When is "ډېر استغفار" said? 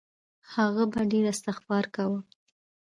1.11-1.85